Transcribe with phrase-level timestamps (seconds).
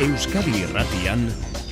[0.00, 1.28] Euskadi Irratian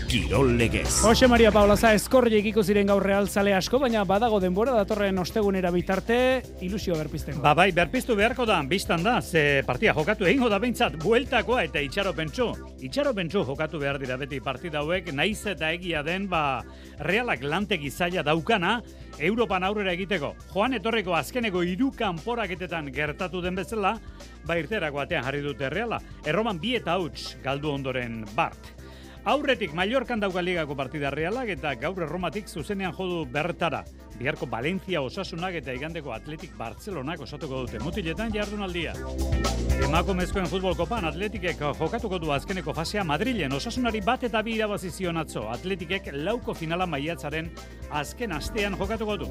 [0.09, 1.03] Kirol Legez.
[1.05, 6.97] Jose Maria Paulaza eskorriek ziren gaur realzale asko, baina badago denbora datorren ostegunera bitarte ilusio
[6.97, 7.43] berpizteko.
[7.45, 11.83] Ba bai, berpiztu beharko da, biztan da, ze partia jokatu egingo da behintzat, bueltakoa eta
[11.85, 12.49] itxaro pentsu.
[12.81, 16.63] Itxaro pentsu jokatu behar dira beti partida hauek, naiz eta egia den, ba,
[17.05, 18.79] realak lantegi zaila daukana,
[19.19, 20.33] Europan aurrera egiteko.
[20.55, 23.99] Joan etorreko azkeneko hiru kanporaketetan gertatu den bezala,
[24.47, 26.01] ba irterako batean jarri dute reala.
[26.25, 28.78] Erroman bi eta huts galdu ondoren bart.
[29.25, 33.83] Aurretik Mallorcan dauka ligako partida realak eta gaur erromatik zuzenean jodu bertara.
[34.19, 38.95] Biharko Valencia osasunak eta igandeko Atletik Barcelonak osatuko dute mutiletan jardunaldia.
[39.85, 45.17] Emako mezkoen futbol kopan Atletikek jokatuko du azkeneko fasea Madrilen osasunari bat eta bi irabazizion
[45.17, 45.45] atzo.
[45.51, 47.51] Atletikek lauko finala maiatzaren
[47.91, 49.31] azken astean jokatuko du.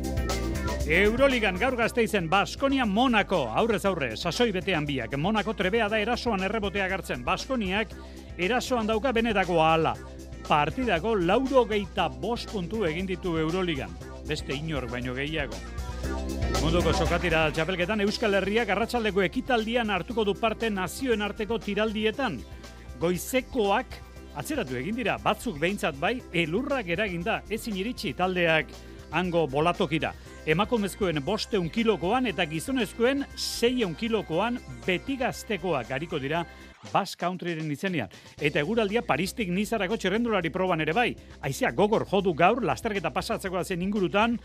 [0.87, 5.17] Euroligan gaur gazteizen Baskonia Monako aurrez aurre, sasoi betean biak.
[5.19, 7.25] Monako trebea da erasoan errebotea gartzen.
[7.27, 7.91] Baskoniak
[8.37, 9.95] erasoan dauka benetako ahala.
[10.47, 13.91] Partidako lauro geita bost puntu egin ditu Euroligan.
[14.27, 15.57] Beste inor baino gehiago.
[16.61, 22.39] Munduko sokatira txapelketan Euskal Herriak arratsaldeko ekitaldian hartuko du parte nazioen arteko tiraldietan.
[22.99, 23.97] Goizekoak
[24.37, 28.71] atzeratu egin dira, batzuk behintzat bai, elurrak eraginda, ezin iritsi taldeak
[29.11, 30.13] hango bolatokira.
[30.47, 36.45] Emakumezkoen bosteun kilokoan eta gizonezkoen seion kilokoan beti gaztekoak gariko dira
[36.93, 38.11] Bas Countryren izenean.
[38.39, 41.09] Eta eguraldia Paristik nizarako txerrendulari proban ere bai.
[41.41, 44.37] Aizea gogor jodu gaur, lasterketa pasatzeko zen ingurutan,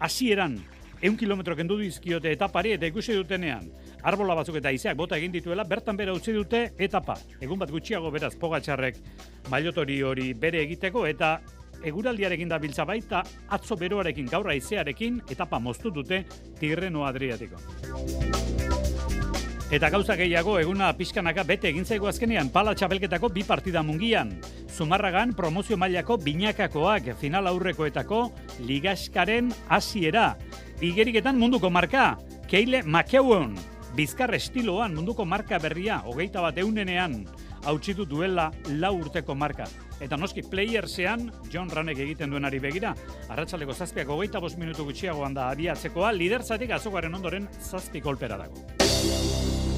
[0.00, 0.58] hasieran
[1.04, 3.68] eun kilometro kendu dizkiote etapari eta ikusi dutenean.
[4.02, 7.16] Arbola batzuk eta aizeak bota egin dituela, bertan bera utzi dute etapa.
[7.40, 9.00] Egun bat gutxiago beraz pogatxarrek
[9.52, 11.38] mailotori hori bere egiteko eta
[11.82, 16.24] eguraldiarekin da biltza baita atzo beroarekin gaur aizearekin etapa moztu dute
[16.60, 17.56] Tirreno Adriatiko.
[19.74, 24.28] Eta gauza gehiago eguna pixkanaka bete egin zaigu azkenean pala txapelketako bi partida mungian.
[24.70, 28.20] Zumarragan promozio mailako binakakoak final aurrekoetako
[28.68, 30.36] ligaskaren hasiera.
[30.84, 33.56] Igeriketan munduko marka, Keile Makeuen,
[33.96, 37.24] bizkar estiloan munduko marka berria, hogeita bat eunenean,
[37.64, 39.66] hautsitu duela lau urteko marka.
[40.02, 42.94] Eta noski playersean, John Ranek egiten duenari begira,
[43.30, 48.64] arratsaleko zazpiak hogeita bost minutu gutxiagoan da abiatzekoa, liderzatik azokaren ondoren zazpi kolpera dago.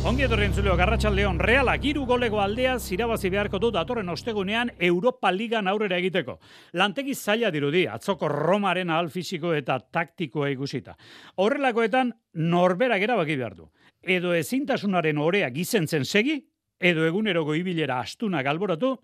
[0.07, 5.67] Ongi etorri entzuleo, Garratxaldeon, Reala, giru golego aldea zirabazi beharko du datorren ostegunean Europa Ligan
[5.67, 6.37] aurrera egiteko.
[6.79, 10.95] Lantegi zaila dirudi, atzoko Romaren ahal fisiko eta taktikoa ikusita.
[11.43, 13.67] Horrelakoetan, norberak erabaki behar du.
[14.01, 16.39] Edo ezintasunaren orea gizentzen segi,
[16.79, 18.95] edo eguneroko ibilera astuna galboratu,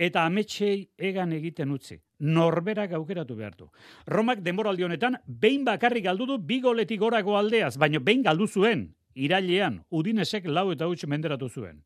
[0.00, 1.98] eta ametsei egan egiten utzi.
[2.20, 3.68] Norberak aukeratu behar du.
[4.08, 8.88] Romak denboraldi honetan, behin bakarrik galdu du bi goletik gorako aldeaz, baino behin galdu zuen,
[9.14, 11.82] irailean Udinesek lau eta huts menderatu zuen.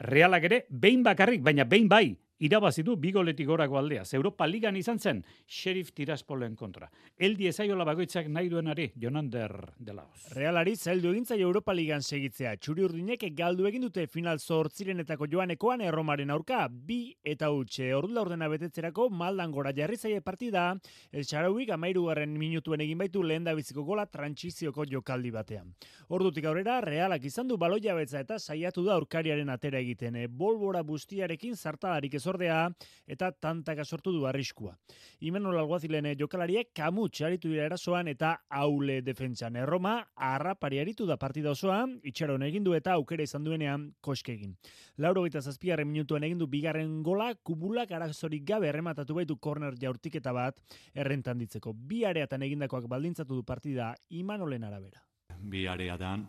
[0.00, 4.12] Realak ere, behin bakarrik, baina behin bai, irabazi du bigoletik gorako aldeaz.
[4.14, 6.88] Europa Ligan izan zen, Sheriff Tiraspolen kontra.
[7.18, 10.28] Eldi ezaiola bagoitzak nahi duenari, Jonander de Laos.
[10.36, 12.54] Realari zaildu egintza Europa Ligan segitzea.
[12.56, 17.90] Txuri urdinek galdu egin dute final zortzirenetako joanekoan erromaren aurka, bi eta utxe.
[17.96, 20.68] Ordu laurdena betetzerako maldan gora jarri zaie partida,
[21.10, 25.74] el txarauik amairu garren minutuen egin baitu lehen da biziko gola trantsizioko jokaldi batean.
[26.14, 30.16] Ordutik aurrera, realak izan du baloia betza eta saiatu da aurkariaren atera egiten.
[30.16, 32.68] E, bolbora bustiarekin zartadarik ez ordea
[33.08, 34.74] eta tantaka sortu du arriskua.
[35.20, 39.56] Imanol Alguazilen jokalariek kamu txaritu dira erasoan eta aule defentsan.
[39.56, 44.54] Erroma arrapari aritu da partida osoan, itxaron egin du eta aukera izan duenean koskegin.
[44.98, 50.32] Lauro gita zazpigarren minutuan egin du bigarren gola, kubulak arazorik gabe errematatu baitu korner jaurtiketa
[50.32, 50.60] bat
[50.94, 51.72] errentan ditzeko.
[51.72, 55.02] Bi areatan egindakoak baldintzatu du partida Imanolen arabera.
[55.38, 56.26] Bi areatan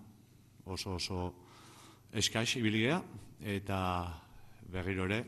[0.65, 1.19] oso oso
[2.13, 3.01] eskaix ibiligea
[3.57, 3.79] eta
[4.71, 5.23] berriro ere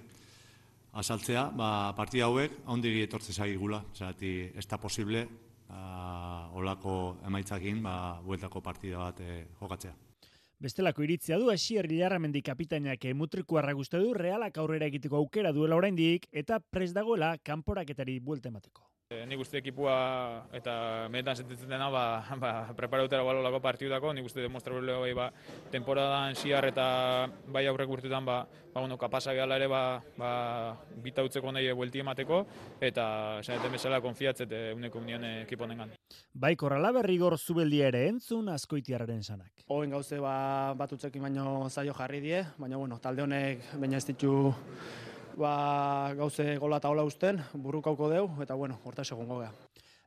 [0.92, 5.26] azaltzea, ba, partida hauek ondiri etortze zaigula, zerati ez da posible
[5.70, 7.96] ba, olako emaitzakin ba,
[8.26, 9.94] bueltako partida bat e, jokatzea.
[10.62, 16.28] Bestelako iritzia du Asier Gilarramendi kapitainak mutriku arraguste du realak aurrera egiteko aukera duela oraindik
[16.32, 18.91] eta pres dagoela kanporaketari buelte emateko.
[19.12, 19.94] E, nik uste ekipua
[20.56, 20.74] eta
[21.12, 25.26] menetan sentitzen dena ba, ba, preparautera balolako partidutako, nik uste demostra bai, ba,
[25.72, 30.32] temporadan ziar eta bai aurrek urtutan ba, ba, bueno, kapasa ere ba, ba,
[31.04, 32.46] bita utzeko nahi buelti emateko
[32.80, 35.92] eta zanetan bezala konfiatzet uneko union ekipo nengan.
[36.34, 39.52] Bai, korrala berri gor zubeldi ere entzun askoitiarren sanak.
[39.68, 44.06] Oen gauze ba, bat utzekin baino zaio jarri die, baina bueno, talde honek baina ez
[44.08, 44.54] ditu
[45.42, 49.52] ba, gauze gola eta hola usten, burrukauko deu, eta bueno, horta segun gogea.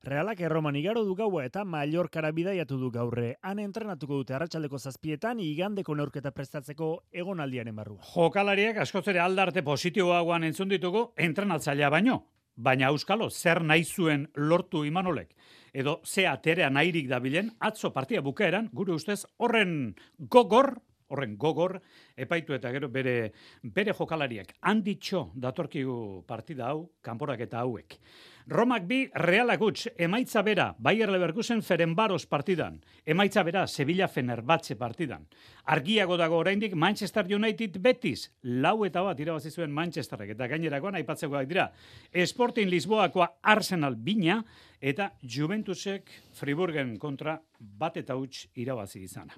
[0.04, 3.38] Realak erroman igaro du gaua eta Mallorcara bidaiatu du gaurre.
[3.40, 6.90] Han entrenatuko dute arratsaldeko zazpietan igandeko neurketa prestatzeko
[7.22, 7.96] egonaldiaren barru.
[8.12, 12.20] Jokalariak askotzere aldarte positiboagoan entzun ditugu entrenatzailea baino.
[12.54, 15.32] Baina Euskalo, zer nahi zuen lortu imanolek?
[15.72, 20.76] Edo ze aterea nahirik dabilen, atzo partia bukaeran, gure ustez, horren gogor,
[21.08, 21.80] horren gogor,
[22.16, 23.32] epaitu eta gero bere,
[23.62, 24.54] bere jokalariak.
[24.62, 27.98] Handitxo datorkigu partida hau, kanporak eta hauek.
[28.46, 32.76] Romak bi, realak utx, emaitza bera, Bayer Leverkusen Ferenbaros partidan,
[33.06, 35.24] emaitza bera, Sevilla Fenerbatze partidan.
[35.64, 41.48] Argiago dago oraindik Manchester United Betis, lau eta bat irabazi zuen Manchesterrek, eta gainerakoan aipatzekoak
[41.48, 41.70] dira.
[42.12, 44.42] Sporting Lisboakoa Arsenal bina,
[44.84, 49.32] eta Juventusek Friburgen kontra bat eta huts irabazi izana.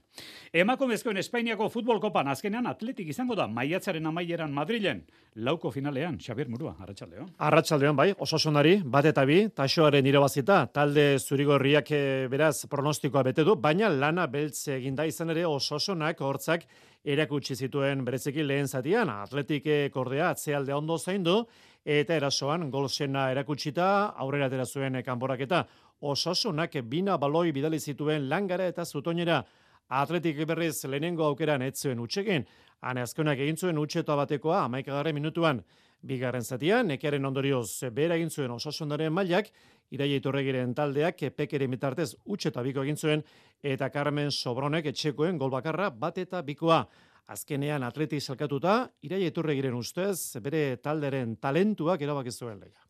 [0.51, 5.03] Emakumezkoen Espainiako futbol kopan azkenean atletik izango da maiatzaren amaieran Madrilen,
[5.47, 7.29] lauko finalean, Xabier Murua, Arratxaldeon.
[7.49, 13.57] Arratxaldeon, bai, osasonari, bat eta bi, tasoaren irabazita, talde zurigorriak eh, beraz pronostikoa bete du,
[13.57, 16.67] baina lana beltze eginda izan ere ososonak hortzak
[17.05, 21.45] erakutsi zituen bereziki lehen zatian, atletik kordea atzealde ondo zaindu,
[21.87, 25.63] eta erasoan golsena erakutsita aurrera atera zuen kanporaketa.
[26.01, 29.45] Osasunak bina baloi bidali zituen langara eta zutoinera
[29.89, 32.47] atletik berriz lehenengo aukeran etzuen utxegin.
[32.81, 35.63] Hane azkonak egin zuen utxeta batekoa amaikagarren minutuan
[36.07, 39.49] bigarren zatian, nekearen ondorioz bera egin zuen osasundaren mailak,
[39.91, 43.25] iraia iturregiren taldeak pekere mitartez utxeta biko egin zuen
[43.63, 46.85] eta Carmen Sobronek etxekoen gol bakarra bat eta bikoa.
[47.27, 52.85] Azkenean atleti salkatuta, iraia iturregiren ustez, bere talderen talentuak erabak zuen lega.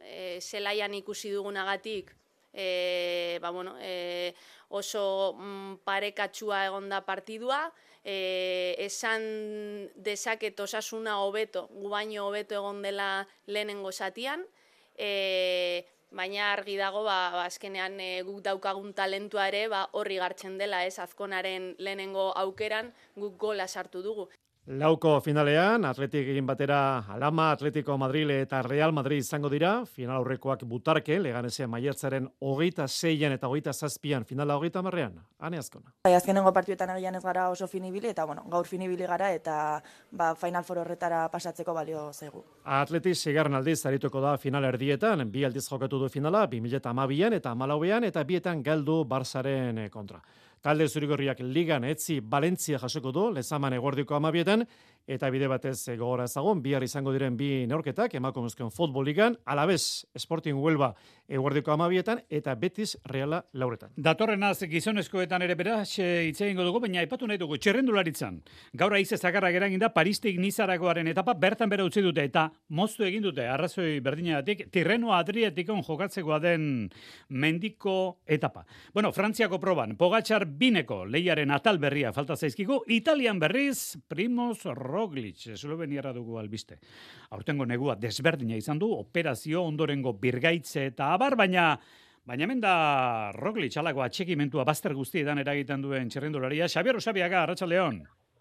[0.00, 2.14] E, zelaian ikusi dugunagatik,
[2.52, 4.34] e, ba, bueno, e,
[4.68, 7.72] oso mm, parekatsua egonda partidua,
[8.04, 9.22] e, esan
[9.96, 14.44] dezaket osasuna hobeto, gubaino hobeto egon dela lehenengo zatian,
[14.96, 20.58] e, baina argi dago ba, ba azkenean e, guk daukagun talentua ere ba horri gartzen
[20.60, 24.28] dela ez azkonaren lehenengo aukeran guk gola sartu dugu
[24.62, 30.60] Lauko finalean, atletik egin batera Alama, Atletico Madrid eta Real Madrid izango dira, final aurrekoak
[30.70, 35.90] butarke, leganezea maiatzaren hogeita zeian eta hogeita zazpian, finala hogeita marrean, ane azkona.
[36.06, 39.56] Bai, azkenengo partioetan egian ez gara oso finibili, eta bueno, gaur finibili gara, eta
[40.12, 42.44] ba, final for horretara pasatzeko balio zaigu.
[42.62, 48.06] Atletik segarren aldiz zarituko da final erdietan, bi aldiz jokatu du finala, 2008an eta malauean,
[48.06, 50.22] eta bietan galdu Barzaren kontra.
[50.62, 54.62] Talde zurigorriak ligan etzi Valentzia jasoko du, lezaman egordiko amabietan,
[55.10, 60.60] eta bide batez gogora ezagun, bihar izango diren bi neorketak, emakumezkoen futbol ligan, alabez Sporting
[60.62, 60.92] Huelva
[61.32, 63.92] eguerdiko amabietan, eta Betis Reala lauretan.
[63.96, 68.38] Datorren az, gizonezkoetan ere beraz, hitz egingo dugu, baina epatu nahi dugu, txerrendularitzan.
[68.78, 73.24] Gaur aize zakarra gerangin da, Paristik nizaragoaren etapa bertan bera utzi dute, eta moztu egin
[73.24, 76.66] dute, arrazoi berdinatik, tirreno adrietikon jokatzekoa den
[77.28, 77.96] mendiko
[78.26, 78.66] etapa.
[78.92, 86.12] Bueno, Frantziako proban, Pogatxar bineko lehiaren atal berria falta zaizkigu, Italian berriz, Primoz Roglic, Esloveniara
[86.12, 86.78] dugu albiste.
[87.32, 91.66] Aurtengo negua desberdina izan du, operazio ondorengo birgaitze eta abar, baina
[92.22, 96.68] Baina hemen da Roglic alako atxekimentua bazter guztietan eragiten duen txerrendularia.
[96.70, 97.96] Xabier Osabiaga, Arratxaldeon.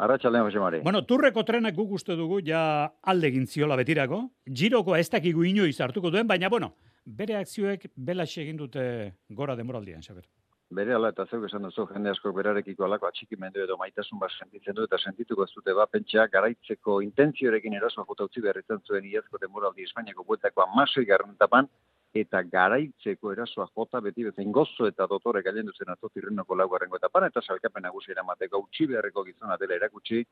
[0.06, 0.82] Arratxaldeon, Jose Mari.
[0.86, 2.60] Bueno, turreko trenak guk uste dugu ja
[3.02, 4.20] alde gintziola betirako.
[4.46, 8.86] Giroko ez dakigu inoiz hartuko duen, baina bueno, bere akzioek bela egin dute
[9.30, 10.30] gora demoraldian, Xabier
[10.72, 14.76] bere ala eta zeuk esan duzu jende asko berarekiko alako atxikimendu edo maitasun bat sentitzen
[14.78, 19.42] du eta sentituko ez dute bat pentsa garaitzeko intentziorekin erasoa jota utzi beharritzen zuen iazko
[19.42, 21.68] demoraldi Espainiako bueltako amasoi garrentapan
[22.14, 27.28] eta garaitzeko erasoa jota beti bezain gozo eta dotore galen duzen azotirrenoko laugarrengo eta pan
[27.28, 30.26] eta salkapen nagusi eramateko utzi beharreko gizona dela erakutsi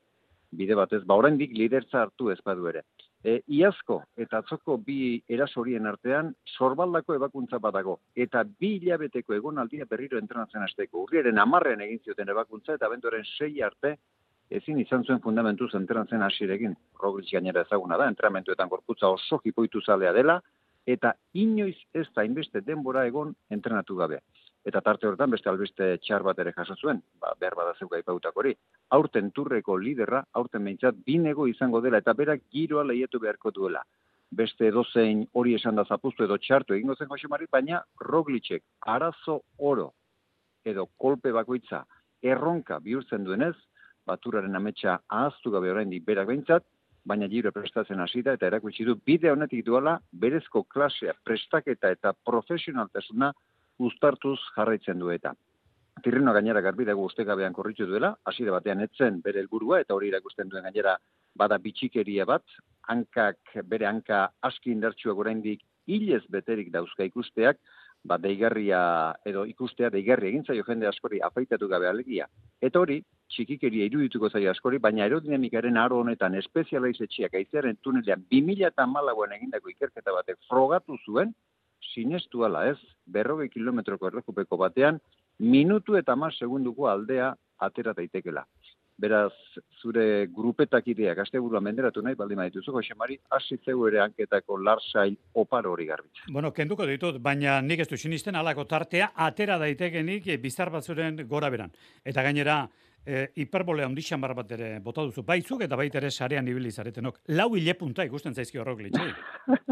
[0.51, 2.83] bide batez, ba oraindik lidertza hartu ez badu ere.
[3.23, 10.17] E, iazko eta atzoko bi erasorien artean sorbaldako ebakuntza badago eta bi hilabeteko egonaldia berriro
[10.17, 11.03] entrenatzen hasteko.
[11.03, 13.97] Urriaren 10 egin zioten ebakuntza eta abenduaren 6 arte
[14.49, 16.75] ezin izan zuen fundamentu entrenatzen hasirekin.
[17.01, 20.39] Roglic gainera ezaguna da, entrenamentuetan gorputza oso hipoitu zalea dela
[20.85, 24.21] eta inoiz ez da inbeste denbora egon entrenatu gabe
[24.65, 28.35] eta tarte horretan beste albiste txar bat ere jaso zuen, ba, behar bada zeuga ipautak
[28.37, 28.53] hori.
[28.95, 33.83] Aurten turreko liderra, aurten behintzat, binego izango dela eta berak giroa lehiatu beharko duela.
[34.29, 38.63] Beste dozein hori esan da zapustu edo txartu egingo zen Jose Mari, baina Roglicek
[38.95, 39.93] arazo oro
[40.65, 41.85] edo kolpe bakoitza
[42.21, 43.55] erronka bihurtzen duenez,
[44.05, 46.65] baturaren ametsa ahaztu gabe oraindik berak behintzat,
[47.05, 53.31] baina giro prestatzen hasita eta erakutsi du bide honetik duela berezko klasea, prestaketa eta profesionaltasuna
[53.79, 55.33] uztartuz jarraitzen du eta.
[56.03, 60.49] Tirreno gainera garbi dago ustekabean korritzu duela, hasiera batean etzen bere helburua eta hori irakusten
[60.49, 60.95] duen gainera
[61.35, 62.43] bada bitxikeria bat,
[62.87, 67.59] hankak bere hanka aski indartsuak oraindik hilez beterik dauzka ikusteak,
[68.03, 68.81] ba, deigarria
[69.27, 72.27] edo ikustea deigarria egin zaio jende askori afaitatu gabe alegia.
[72.61, 72.99] Eta hori,
[73.31, 78.87] txikikeria irudituko zaio askori, baina aerodinamikaren aro honetan espezializetxeak aizearen tunelean 2000 eta
[79.37, 81.33] egindako ikerketa batek frogatu zuen,
[81.93, 84.99] sinestu ala ez, berrogei kilometroko errejupeko batean,
[85.39, 88.45] minutu eta mas segunduko aldea atera daitekela.
[88.99, 89.31] Beraz,
[89.79, 95.71] zure grupetak ideak asteburua menderatu nahi, baldin maituzu, Jose Mari, asitzeu ere anketako larsail oparo
[95.71, 96.27] hori garbitza.
[96.35, 101.49] Bueno, kenduko ditut, baina nik ez du sinisten alako tartea atera daitekenik bizar batzuren gora
[101.49, 101.71] beran.
[102.03, 102.65] Eta gainera,
[103.05, 107.19] e, hiperbole handixan bar bat ere bota duzu baizuk eta baita ere sarean ibili zaretenok.
[107.35, 109.09] Lau hile punta ikusten zaizki horrok litxi.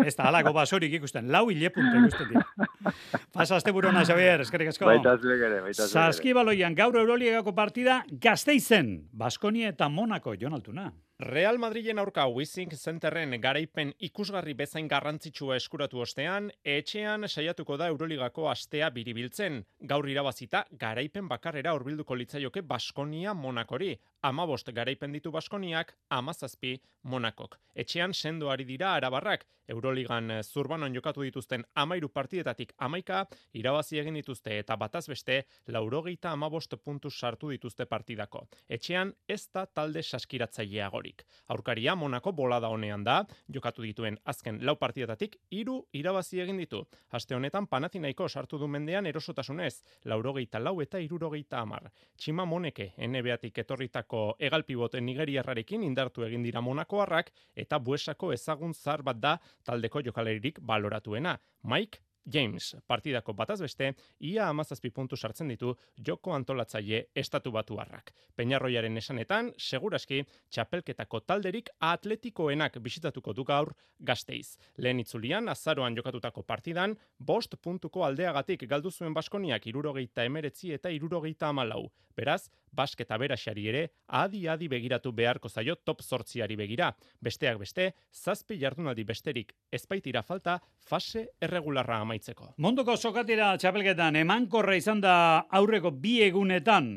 [0.05, 2.46] Ez da alako basorik ikusten, lau hile punta ikusten dira.
[3.34, 4.88] Pasa azte burona, Xavier, eskerrik asko.
[4.89, 6.05] Baita zuek ere, baita zuek ere.
[6.05, 10.91] Saskibaloian gaur Euroligako partida Gasteizen, Baskonia eta Monako, Jon Altuna.
[11.19, 18.45] Real Madrilen aurka Wissing Centerren garaipen ikusgarri bezain garrantzitsua eskuratu ostean, etxean saiatuko da Euroligako
[18.51, 19.63] astea biribiltzen.
[19.81, 23.95] Gaur irabazita, garaipen bakarrera hurbilduko litzaioke Baskonia Monakori.
[24.21, 27.57] Amabost garaipen ditu Baskoniak, amazazpi Monakok.
[27.74, 34.77] Etxean sendoari dira arabarrak, Euroligan zurbanon jokatu dituzten amairu partidetatik amaika, irabazi egin dituzte eta
[34.79, 38.45] bataz beste, laurogeita amabost puntu sartu dituzte partidako.
[38.69, 41.13] Etxean ez da talde saskiratzailea gori.
[41.53, 43.17] Aurkaria Monako bolada honean da,
[43.53, 46.83] jokatu dituen azken lau partidetatik hiru irabazi egin ditu.
[47.12, 51.91] Aste honetan Panathinaiko sartu du mendean erosotasunez, laurogeita lau eta irurogeita amar.
[52.17, 59.19] Txima Moneke, NBA-tik etorritako egalpiboten nigeriarrarekin indartu egin dira Monakoarrak eta buesako ezagun zar bat
[59.19, 61.38] da taldeko jokaleririk baloratuena.
[61.63, 65.71] Mike James, partidako bataz beste, ia amazazpi puntu sartzen ditu
[66.09, 68.12] joko antolatzaile estatu batuarrak.
[68.36, 74.57] Peñarroiaren esanetan, seguraski, txapelketako talderik atletikoenak bisitatuko du gaur gazteiz.
[74.77, 81.53] Lehen itzulian, azaroan jokatutako partidan, bost puntuko aldeagatik galdu zuen Baskoniak irurogeita emeretzi eta irurogeita
[81.53, 81.86] amalau.
[82.17, 83.84] Beraz, basketa beraxari ere,
[84.22, 86.91] adi-adi begiratu beharko zaio top sortziari begira.
[87.24, 92.53] Besteak beste, zazpi jardunaldi besterik ezpaitira falta fase erregularra amaitzeko.
[92.63, 95.15] Munduko sokatira txapelketan emankorra izan da
[95.60, 96.91] aurreko bi egunetan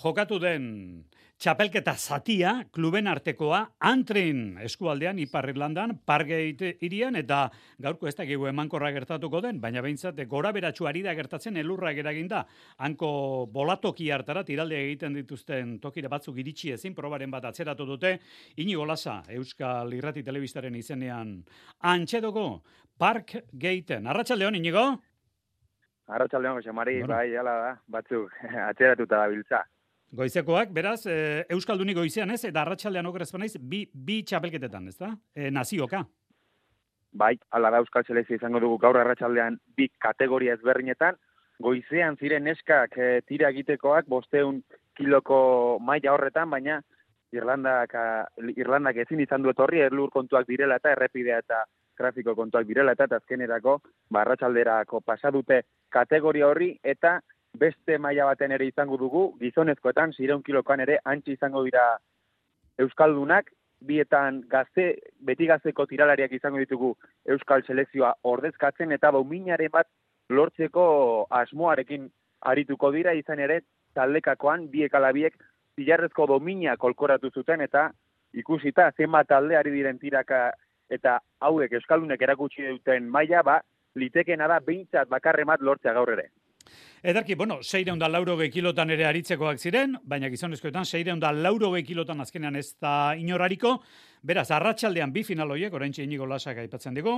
[0.00, 1.04] jokatu den
[1.42, 7.48] txapelketa zatia, kluben artekoa, antrin eskualdean, Ipar Irlandan, Pargate irian, eta
[7.82, 12.30] gaurko ez dakigu emankorra gertatuko den, baina behintzat, gora beratxu ari da gertatzen elurra geragin
[12.30, 12.44] da.
[12.78, 13.10] Hanko
[13.50, 18.14] bolatoki hartara, tiralde egiten dituzten tokire batzuk iritsi ezin, probaren bat atzeratu dute,
[18.62, 21.40] inigo lasa, Euskal Irrati Telebistaren izenean,
[21.90, 22.62] antxedoko,
[23.02, 24.06] Park Gaten.
[24.06, 24.86] Arratxaldeon, inigo?
[26.06, 28.30] Arratxaldeon, Jose Mari, bai, jala da, batzuk,
[28.70, 29.66] atzeratuta da biltza.
[30.12, 35.08] Goizekoak, beraz, e, Euskalduni goizean ez, eta arratsaldean okrez banaiz, bi, bi txapelketetan, ez da?
[35.32, 36.02] E, nazioka.
[37.16, 41.16] Bai, ala da Euskal Selezia izango dugu gaur arratsaldean bi kategoria ezberdinetan,
[41.64, 44.60] goizean ziren neskak e, tira egitekoak, bosteun
[45.00, 46.82] kiloko maila horretan, baina
[47.32, 47.96] Irlandak,
[48.52, 51.64] Irlandak ezin izan du etorri, erlur kontuak direla eta errepidea eta
[51.96, 53.78] grafiko kontuak direla eta azkenerako,
[54.12, 57.20] barratxalderako pasadute kategoria horri, eta
[57.58, 61.84] beste maila baten ere izango dugu, gizonezkoetan, zireun kilokoan ere, antzi izango dira
[62.78, 63.50] Euskaldunak,
[63.86, 64.86] bietan gazte,
[65.20, 66.94] beti gazteko tiralariak izango ditugu
[67.34, 69.88] Euskal Selekzioa ordezkatzen, eta bauminaren bat
[70.30, 70.84] lortzeko
[71.42, 72.08] asmoarekin
[72.52, 73.60] arituko dira, izan ere,
[73.94, 75.34] taldekakoan, biek alabiek,
[75.76, 77.90] zilarrezko domina kolkoratu zuten, eta
[78.32, 80.50] ikusita, zenbat talde ari diren tiraka,
[80.90, 83.60] eta hauek Euskaldunek erakutsi duten maila, ba,
[83.94, 86.30] litekena da, behintzat bakarremat lortzea gaur ere.
[87.02, 92.20] Edarki, bueno, seireun da lauro kilotan ere aritzekoak ziren, baina gizonezkoetan seireun da lauro kilotan
[92.20, 93.80] azkenean ez da inorariko.
[94.22, 97.16] Beraz, arratsaldean bi finaloiek, orain inigo lasak aipatzen dugu,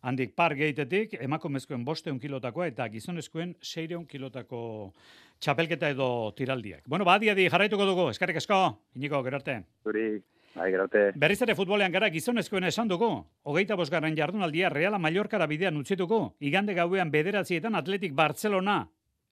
[0.00, 4.94] handik par geitetik, emakumezkoen bosteun kilotakoa eta gizonezkoen seireun kilotako
[5.38, 6.88] txapelketa edo tiraldiak.
[6.88, 9.60] Bueno, ba, adi, jarraituko dugu, eskarrik asko, inigo, gerarte.
[9.84, 10.22] Zuri,
[10.54, 11.04] bai, gerarte.
[11.16, 13.10] Berriz ere futbolean gara gizonezkoen esan dugu,
[13.42, 18.80] hogeita bosgarren jardunaldia Reala Mallorcara bidean utzituko, igande gauean bederatzietan Atletik Barcelona,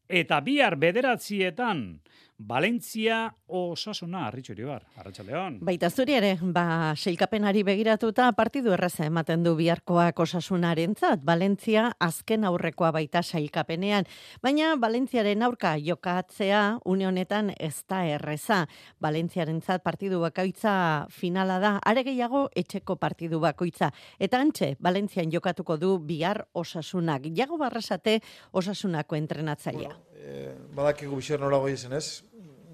[0.08, 1.82] eta bihar bederatzietan
[2.38, 5.54] Valentzia osasuna arritxuri bar, arratxaleon.
[5.64, 12.44] Baita zuri ere, ba, seilkapenari begiratuta partidu erraza ematen du biharkoak osasunaren zat, Valentzia azken
[12.44, 14.04] aurrekoa baita seilkapenean,
[14.44, 18.66] baina Valentziaren aurka jokatzea une honetan ez da erreza.
[19.00, 23.94] Valentziaren zat partidu bakoitza finala da, are gehiago etxeko partidu bakoitza.
[24.20, 27.30] Eta antxe, Valentzian jokatuko du bihar osasunak.
[27.32, 28.20] Jago barrasate
[28.52, 29.96] osasunako entrenatzailea.
[30.26, 32.22] Eh, badakigu bixer nola goi ez,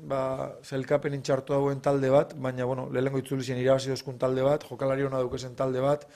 [0.09, 5.05] ba, zelkapen intxartu dauen talde bat, baina, bueno, lehenko itzulizien irabazi dozkun talde bat, jokalari
[5.05, 6.07] hona dukezen talde bat,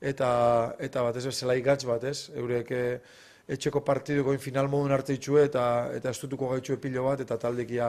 [0.00, 0.30] eta,
[0.78, 2.72] eta bat ez, zelai gatz bat, ez, eurek
[3.50, 5.64] etxeko partiduko final modun arte itxue eta
[5.96, 7.88] eta estutuko gaitxue pilo bat eta taldekia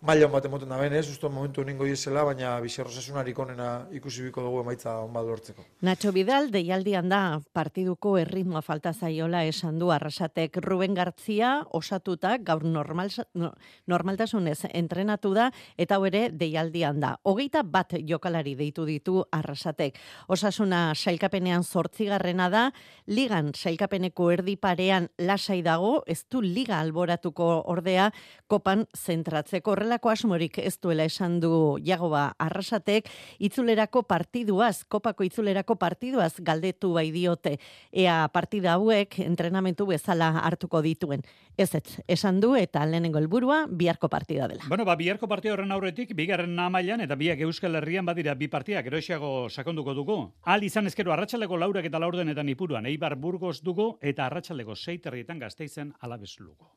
[0.00, 4.44] maila bat emoten da ben, ez, usto momentu ningo diesela, baina bizarrosasunarik onena ikusi biko
[4.44, 5.64] dugu emaitza on bat lortzeko.
[5.82, 12.62] Nacho Vidal, deialdian da partiduko erritmoa falta zaiola esan du arrasatek Ruben Gartzia osatuta gaur
[12.62, 13.50] normal, no,
[13.90, 17.16] normaltasunez entrenatu da eta hau ere deialdian da.
[17.26, 19.98] Hogeita bat jokalari deitu ditu arrasatek.
[20.28, 22.64] Osasuna sailkapenean zortzigarrena da,
[23.10, 28.12] ligan sailkapeneko erdi parean lasai dago, ez du liga alboratuko ordea
[28.46, 33.06] kopan zentratzeko horrelako asmorik ez duela esan du Jagoba Arrasatek
[33.40, 37.54] itzulerako partiduaz, kopako itzulerako partiduaz galdetu bai diote
[37.90, 41.22] ea partida hauek entrenamentu bezala hartuko dituen.
[41.56, 44.68] Ez ez, esan du eta lehenengo helburua biharko partida dela.
[44.68, 48.86] Bueno, ba, biharko partida horren aurretik, bigarren namailan eta biak Euskal Herrian badira bi partiak
[48.92, 50.18] eroxiago sakonduko dugu.
[50.44, 55.94] Al izan ezkero arratsaleko laurak eta laurdenetan ipuruan, Eibar Burgos dugu eta arratsaleko seiterrietan gazteizen
[56.00, 56.74] alabesluko.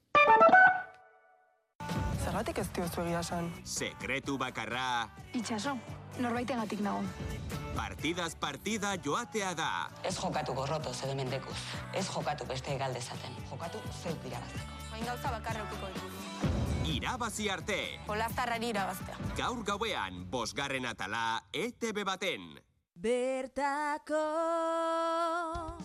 [2.21, 3.47] Zergatik ez diozu egia esan?
[3.65, 5.09] Sekretu bakarra.
[5.33, 5.73] Itxaso,
[6.21, 7.01] norbaitengatik nago.
[7.75, 9.69] Partidaz partida joatea da.
[10.03, 11.57] Ez jokatu gorroto edo mendekuz.
[11.93, 13.37] Ez jokatu beste galdezaten.
[13.49, 14.79] Jokatu zeuk irabazteko.
[14.91, 16.93] Hain gauza bakarra eukiko ditu.
[16.95, 17.79] Irabazi arte.
[18.07, 19.17] Olaztarrari irabaztea.
[19.37, 22.51] Gaur gauean, bosgarren atala, ETB baten.
[23.01, 24.19] Bertako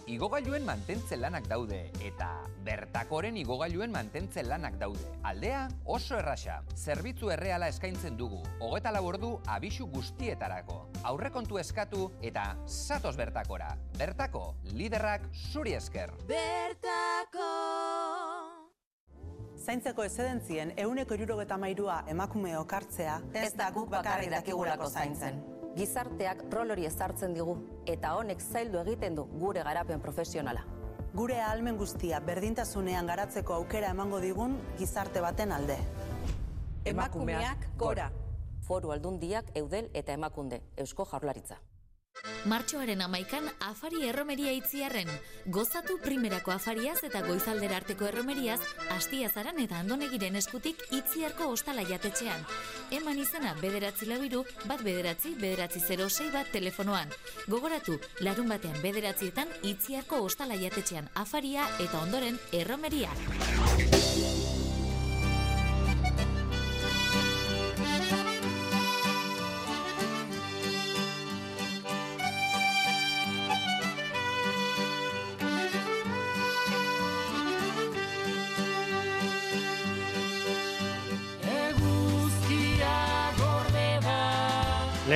[0.05, 2.29] Igogailuen mantentze lanak daude eta
[2.67, 5.01] bertakoren igogailuen mantentze lanak daude.
[5.25, 5.63] Aldea
[5.97, 6.59] oso errasa.
[6.77, 8.43] Zerbitzu erreala eskaintzen dugu.
[8.61, 10.79] Hogeta labordu abisu guztietarako.
[11.09, 13.73] Aurrekontu eskatu eta satos bertakora.
[13.97, 14.45] Bertako,
[14.77, 16.13] liderrak zuri esker.
[16.29, 17.51] Bertako
[19.57, 25.56] Zaintzeko ezedentzien euneko irurogeta mairua emakume okartzea ez da guk bakarrik dakigulako zaintzen.
[25.77, 27.55] Gizarteak rol hori ezartzen digu
[27.93, 30.63] eta honek zaildu egiten du gure garapen profesionala.
[31.17, 35.77] Gure ahalmen guztia berdintasunean garatzeko aukera emango digun gizarte baten alde.
[36.85, 38.11] Emakumeak gora.
[38.67, 41.61] Foru aldundiak eudel eta emakunde, Eusko Jaurlaritza.
[42.47, 45.11] Martxoaren amaikan afari erromeria itziarren.
[45.57, 48.61] Gozatu primerako afariaz eta goizaldera arteko erromeriaz,
[48.97, 52.47] astiazaran eta andonegiren eskutik itziarko ostala jatetxean.
[53.01, 57.11] Eman izena bederatzi labiru, bat bederatzi, bederatzi 06 bat telefonoan.
[57.51, 63.11] Gogoratu, larun batean bederatzietan itziarko ostala jatetxean afaria eta ondoren erromeria.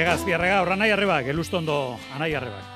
[0.00, 1.74] Legazpiarrega, horra nahi arrebak, elustondo
[2.16, 2.68] anai arrebak.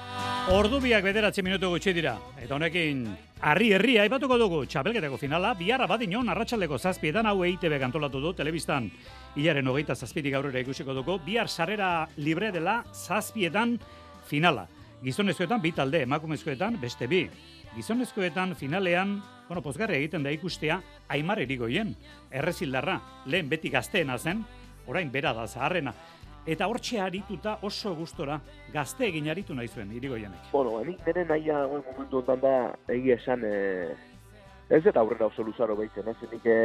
[0.52, 2.18] Ordu biak bederatzi minutu gutxi dira.
[2.36, 2.98] Eta honekin,
[3.40, 8.90] harri herria aipatuko dugu, txapelketeko finala, biharra badinon arratsaldeko zazpietan hau EITB kantolatu du, telebistan
[9.40, 13.78] hilaren hogeita zazpitik aurrera ikusiko dugu, bihar sarrera libre dela zazpietan
[14.28, 14.66] finala.
[15.00, 17.22] Gizonezkoetan bi talde, emakumezkoetan beste bi.
[17.78, 20.76] Gizonezkoetan finalean, bueno, pozgarri egiten da ikustea,
[21.08, 21.96] aimar erigoien,
[22.28, 24.44] errezildarra, lehen beti gazteena zen,
[24.84, 25.96] orain bera da zaharrena.
[26.46, 28.34] Eta hortxe arituta oso gustora
[28.72, 30.50] gazte egin aritu nahi zuen irigoienek.
[30.52, 32.52] Bueno, nik nire nahia guen momentu ontan da
[32.92, 33.54] egia esan e,
[34.68, 36.32] ez eta aurrera oso luzaro behitzen, ez?
[36.32, 36.58] Nik e,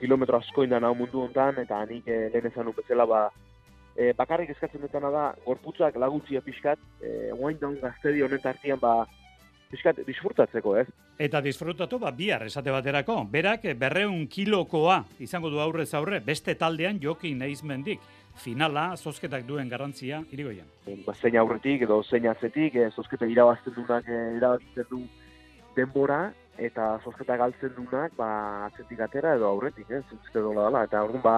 [0.00, 3.20] kilometro asko indan hau mundu ontan eta nik e, lehen ezan bezala ba
[3.94, 9.04] e, bakarrik eskatzen dutena da gorputzak laguntzia pixkat, e, guain daun gaztedi honen tartian ba
[9.70, 10.86] pixkat disfrutatzeko, ez?
[11.18, 13.20] Eta disfrutatu ba bihar esate baterako.
[13.30, 18.00] Berak berreun kilokoa izango du aurrez aurre beste taldean joki naizmendik
[18.38, 20.66] finala zozketak duen garrantzia irigoian.
[21.06, 25.02] Ba, zein aurretik edo zein atzetik, e, zozketa irabazten dunak e, irabazten du
[25.76, 26.28] denbora,
[26.58, 28.28] eta zozketa galtzen dunak ba,
[28.66, 31.36] atzetik atera edo aurretik, eh, zuzketa dola dela, eta orduan ba,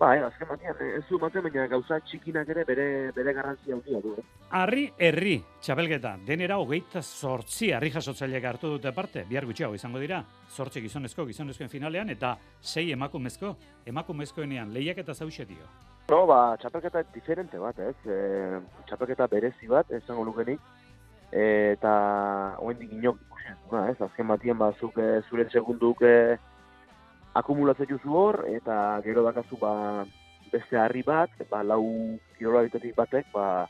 [0.00, 4.00] ba, eh, azken batean, ez du ematen, baina gauza txikinak ere bere, bere garrantzia handia
[4.00, 4.14] du.
[4.16, 4.24] Eh.
[4.56, 10.22] Arri, herri, txapelgeta, denera hogeita sortzi harri jasotzaileak hartu dute parte, bihar gutxiago izango dira,
[10.48, 13.54] sortzi gizonezko, gizonezkoen finalean, eta sei emakumezko,
[13.92, 15.68] emakumezkoenean lehiak eta zauxe dio.
[16.10, 17.94] No, ba, txapelketa diferente bat, ez?
[18.08, 18.58] E,
[18.88, 20.64] txapelketa berezi bat, esango lukenik.
[21.30, 21.44] E,
[21.76, 21.92] eta
[22.58, 24.00] hoen inok ikusen, ez?
[24.08, 26.38] Azken batien ba, zuk, e, zure segunduk e,
[27.34, 30.04] akumulatzen juzu hor, eta gero dakazu ba,
[30.52, 31.84] beste harri bat, ba, lau
[32.38, 32.66] kirola
[32.96, 33.66] batek, ba,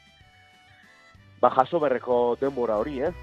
[1.40, 3.14] ba, jaso berreko denbora hori, ez?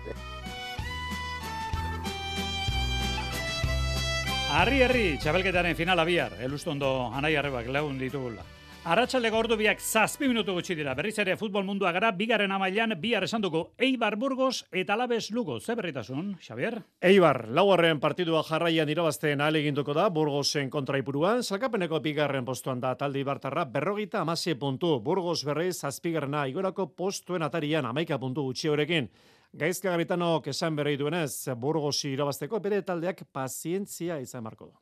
[4.58, 8.57] Arri, arri, txapelketaren finala bihar, elustondo anai arrebak lagun ditugula.
[8.88, 10.94] Arratxalde ordu biak zazpi minutu gutxi dira.
[10.96, 15.58] Berriz ere futbol mundua gara, bigarren amailan, bihar esan dugu Eibar Burgos eta Alabes Lugo.
[15.60, 16.78] Ze berritasun, Xavier?
[17.02, 23.66] Eibar, lauarren partidua jarraian irabazten aleginduko da, Burgosen kontraipuruan, salkapeneko bigarren postuan da talde Ibartarra,
[23.66, 29.12] berrogita amase puntu, Burgos berriz zazpigarrena, igorako postuen atarian amaika puntu gutxi horrekin.
[29.52, 34.78] Gaizka Garitanok esan berri duenez, Burgosi irabazteko bere taldeak pazientzia izan marko du.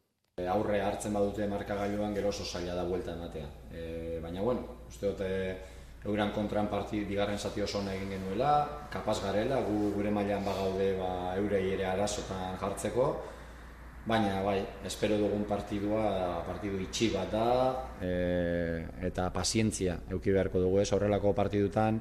[0.52, 3.46] Aurre hartzen badute markagailuan gero oso zaila da buelta ematea.
[3.76, 5.30] E, baina bueno, uste dute
[6.06, 11.36] euran kontran parti bigarren zati oso egin genuela, kapaz garela, gu gure mailan bagaude ba,
[11.36, 13.08] eurei ere arazotan jartzeko,
[14.06, 17.48] baina bai, espero dugun partidua, partidu itxi bat da,
[18.00, 18.12] e,
[19.10, 20.80] eta pazientzia euki beharko dugu.
[20.84, 21.98] Ez, horrelako partidutan,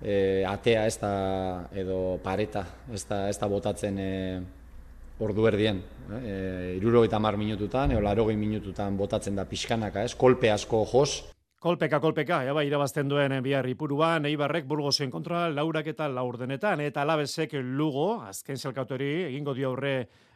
[0.00, 1.14] e, atea ez da,
[1.76, 4.12] edo pareta, ez da, ez da botatzen e,
[5.18, 5.82] ordu erdien.
[6.10, 6.74] Eh?
[6.78, 10.14] Iruro eta mar minututan, eo larogei minututan botatzen da pixkanaka, ez?
[10.14, 11.22] Kolpe asko jos.
[11.64, 17.54] Kolpeka, kolpeka, eba, irabazten duen bihar ipuruan, Eibarrek burgozen kontra, laurak eta laurdenetan, eta alabesek
[17.62, 19.94] lugo, azken zelkautori, egingo dio aurre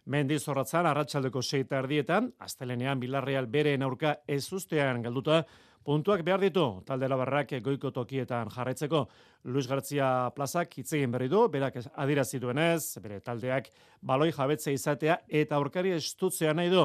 [0.08, 5.42] mendiz horratzan, arratsaldeko seita erdietan, astelenean Bilarreal bere aurka ez ustean galduta,
[5.88, 9.06] puntuak behar ditu, talde labarrak goiko tokietan jarraitzeko.
[9.48, 13.70] Luis Gartzia plazak hitzegin berri du, berak adirazi duenez, bere taldeak
[14.04, 16.82] baloi jabetze izatea eta aurkari estutzea nahi du.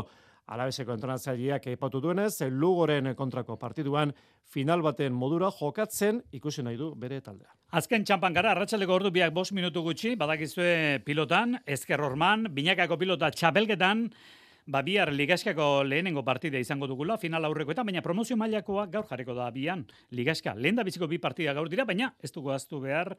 [0.53, 4.13] Alabeseko entrenatzaileak eipatu duenez, Lugoren kontrako partiduan
[4.53, 7.51] final baten modura jokatzen ikusi nahi du bere taldea.
[7.75, 13.31] Azken txampan gara, arratsaleko ordu biak bost minutu gutxi, badakizue pilotan, Ezker Horman, binakako pilota
[13.31, 14.07] txapelketan,
[14.65, 19.33] ba bihar ligaskako lehenengo partida izango dugula final aurreko eta baina promozio mailakoa gaur jarriko
[19.33, 23.17] da bian ligaska lehen da biziko bi partida gaur dira baina ez dugu aztu behar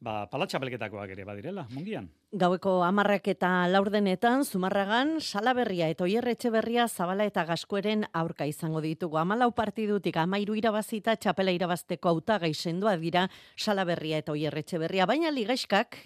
[0.00, 7.24] ba palatxapelketakoak ere badirela mungian Gaueko amarrak eta laurdenetan, Zumarragan, Salaberria eta Oierretxe berria Zabala
[7.24, 9.16] eta Gaskoeren aurka izango ditugu.
[9.16, 15.06] Amalau partidutik amairu irabazita txapela irabazteko autagai sendoa dira Salaberria eta Oierretxe berria.
[15.06, 15.96] Baina ligaiskak,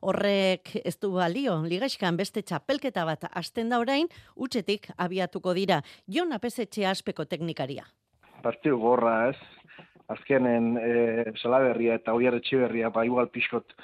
[0.00, 5.80] horrek ez du balio, ligaiskan beste txapelketa bat asten da orain, utxetik abiatuko dira.
[6.06, 7.86] Jon apesetxe aspeko teknikaria.
[8.42, 9.38] Partiu gorra ez,
[10.08, 10.92] azkenen e,
[11.36, 13.74] salaberria eta oiar etxiberria, ba igual pixkot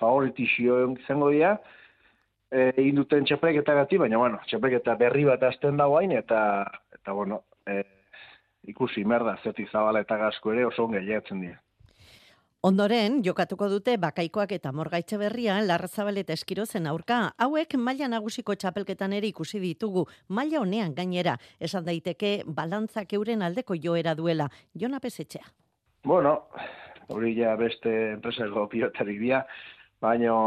[0.00, 1.56] favoritizio izango dira,
[2.50, 6.40] e, induten txapelketa gati, baina bueno, txapelketa berri bat azten da guain, eta,
[6.98, 7.82] eta bueno, e,
[8.68, 11.58] ikusi merda, zeti zabala eta gazko ere oso onge dira.
[12.62, 17.16] Ondoren, jokatuko dute bakaikoak eta morgaitxe berrian larrazabal eta eskirozen aurka.
[17.42, 23.74] Hauek maila nagusiko txapelketan ere ikusi ditugu, maila honean gainera, esan daiteke balantzak euren aldeko
[23.74, 24.46] joera duela.
[24.78, 25.42] Jona Pesetxea.
[26.06, 26.36] Bueno,
[27.08, 29.42] hori ja beste enpresako pilotarik dira,
[29.98, 30.38] baina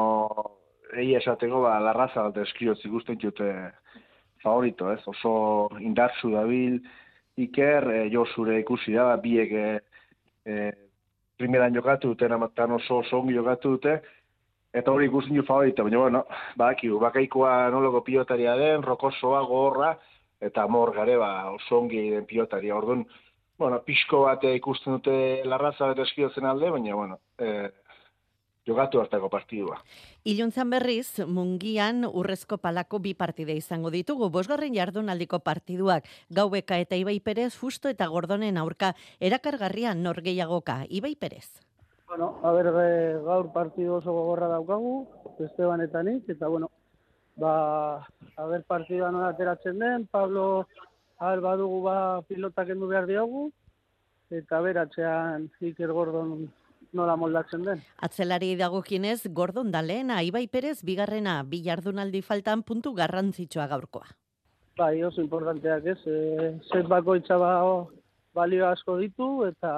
[0.95, 3.51] egi esateko ba, larrazabal eta eskiroz ikusten jute
[4.39, 5.01] favorito, ez?
[5.12, 5.36] Oso
[5.84, 6.80] indartzu dabil,
[7.36, 9.67] iker, e, jo zure ikusi da, biek e,
[11.38, 14.00] primeran jokatu dute, namatan oso oso ongi jokatu dute,
[14.76, 16.24] eta hori ikusten ju favorita, baina bueno,
[16.60, 19.93] baki, bakaikoa noloko pilotaria den, rokosoa, gorra,
[20.41, 23.06] eta mor gare, ba, oso ongi den pilotaria, orduan,
[23.60, 25.17] bueno, pixko bat ikusten dute
[25.48, 27.69] larraza eta eskiozen alde, baina, bueno, eh,
[28.65, 29.80] jogatu hartako partidua.
[30.25, 34.30] Iluntzan berriz, mungian urrezko palako bi partide izango ditugu.
[34.34, 40.84] Bosgarren jardunaldiko partiduak, gaueka eta Ibai Perez, justo eta gordonen aurka, erakargarria norgeiagoka.
[40.89, 41.62] Ibai Perez.
[42.08, 42.71] Bueno, a ber,
[43.25, 45.08] gaur partidu oso gogorra daukagu,
[45.41, 46.69] Esteban eta nik, eta bueno,
[47.36, 48.06] ba,
[48.38, 50.67] a ber, partidua nola ateratzen den, Pablo,
[51.17, 51.97] a ber, badugu ba,
[52.30, 53.49] pilotak endu behar diogu,
[54.30, 56.47] eta beratzean Iker Gordon
[56.95, 57.81] nola moldatzen den.
[58.08, 64.08] Atzelari dagokienez, Gordon da lehena, Ibai Perez, bigarrena, bi jardunaldi faltan puntu garrantzitsua gaurkoa.
[64.79, 67.51] Bai, oso importanteak ez, e, zet bakoitza ba,
[68.36, 69.71] balio asko ditu, eta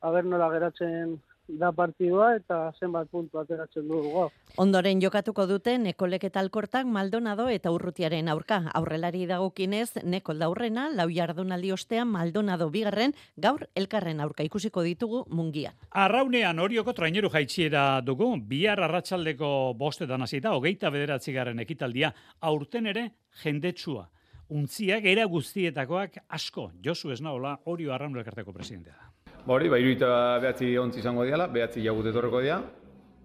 [0.00, 4.28] haber nola geratzen da partidua eta zenbat puntu ateratzen dugu.
[4.58, 8.60] Ondoren jokatuko dute Nekolek eta Alkortak Maldonado eta Urrutiaren aurka.
[8.74, 15.74] Aurrelari dagokinez Nekol daurrena, lau jardunaldi ostean Maldonado bigarren, gaur elkarren aurka ikusiko ditugu mungian.
[15.90, 23.10] Arraunean horioko traineru jaitxiera dugu, bihar arratsaldeko bostetan hasita, hogeita bederatzi garen ekitaldia, aurten ere
[23.42, 24.08] jendetsua.
[24.48, 28.96] Untziak era guztietakoak asko, Josu Esnaola, Orio Arraun elkarteko presidentea.
[28.96, 29.17] Ba
[29.54, 30.10] hori, ba, iruita
[30.42, 32.58] behatzi ontzi izango diala, behatzi jagut etorreko dira,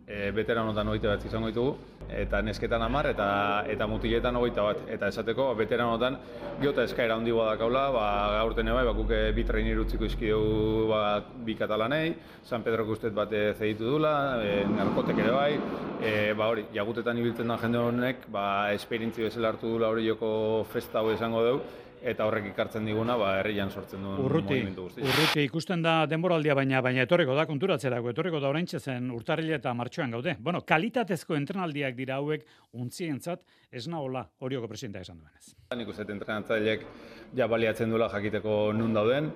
[0.08, 1.74] e, veteranotan hogeita behatzi izango ditugu,
[2.14, 3.28] eta nesketan amar, eta
[3.72, 4.82] eta mutiletan hogeita bat.
[4.96, 6.18] Eta esateko, veteranotan,
[6.62, 8.06] giota eskaera handi badakaula, ba,
[8.38, 11.04] gaurten bai, ba, guke bi trainer utziko izkideu ba,
[11.46, 15.52] bi katalanei, San Pedro ustet bate zeitu dula, e, narkotek ere bai,
[16.02, 20.66] e, ba hori, jagutetan ibiltzen da jende honek, ba, esperientzi bezala hartu dula hori joko
[20.72, 25.04] festa hau izango dugu, eta horrek ikartzen diguna ba herrian sortzen duen Urruti, mugimendu guztia.
[25.08, 29.74] urruti ikusten da denboraldia baina baina etorriko da konturatzerako, etorriko da oraintxe zen urtarrile eta
[29.74, 30.36] martxoan gaude.
[30.40, 35.56] Bueno, kalitatezko entrenaldiak dira hauek untzientzat ez nahola horioko presidenta esan duenez.
[35.76, 36.86] Nik uste entrenatzaileek
[37.36, 39.32] ja baliatzen duela jakiteko nun dauden,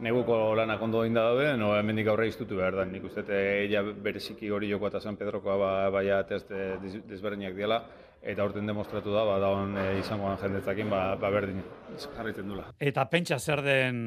[0.00, 2.84] neguko lanak ondo inda daude, no hemendik aurre iztutu behar da.
[2.88, 6.76] Nik uste dut eh, ja bereziki hori jokoa eta San Pedrokoa ba, baia test eh,
[6.82, 7.82] des- desberdinak diela,
[8.24, 11.60] eta aurten demostratu da, ba, daun e, izangoan jendetzakin, ba, ba berdin
[12.16, 12.70] jarraitzen dula.
[12.80, 13.98] Eta pentsa zer den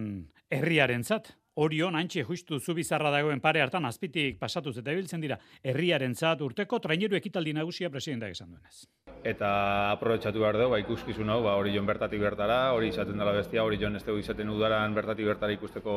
[0.50, 1.36] herriarentzat.
[1.58, 6.78] Orion antxe justu zu bizarra dagoen pare hartan azpitik pasatuz eta ibiltzen dira herriarentzat urteko
[6.84, 8.84] traineru ekitaldi nagusia presidentak esan duenez.
[9.26, 9.50] Eta
[9.96, 13.64] aprobetxatu behar dugu, ba, ikuskizun hau, ba, hori joan bertatik bertara, hori izaten dela bestia,
[13.66, 15.96] hori joan ez dugu izaten udaran bertatik bertara ikusteko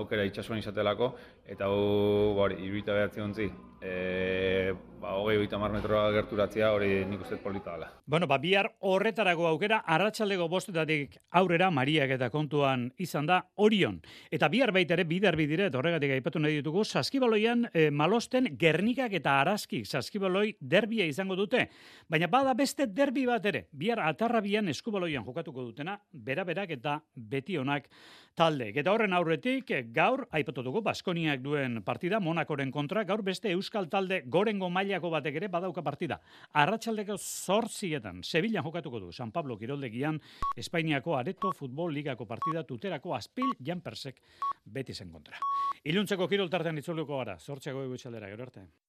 [0.00, 1.12] aukera itxasuan izatelako,
[1.44, 3.50] eta hau, ba, hori, iruita behatzi ontzi,
[3.84, 7.90] e, ba, hogei hogeita mar metroa gerturatzea, hori nik uste polita dela.
[8.06, 14.00] Bueno, ba, bihar horretarago aukera, arratsaldeko bostetatik aurrera Mariak eta kontuan izan da Orion.
[14.32, 19.12] Eta bihar baita ere bider bidire, eta horregatik aipatu nahi ditugu, saskibaloian eh, malosten Gernikak
[19.20, 21.68] eta Araski saskibaloi derbia izango dute.
[22.08, 27.90] Baina bada beste derbi bat ere, bihar atarrabian eskubaloian jokatuko dutena, bera-berak eta beti onak
[28.34, 28.76] taldeek.
[28.80, 34.22] Eta horren aurretik, gaur, aipatu dugu, Baskoniak duen partida, Monakoren kontra, gaur beste Euskal talde
[34.26, 36.20] gorengo mailako batek ere badauka partida.
[36.62, 40.20] Arratsaldeko zortzietan, Sevillan jokatuko du, San Pablo Kiroldegian,
[40.56, 44.22] Espainiako Areto Futbol Ligako partida tuterako azpil Janpersek
[44.64, 45.38] beti zen kontra.
[45.84, 48.66] Iluntzeko kiroltartean itzuluko gara, zortziako egutxaldera, gero arte.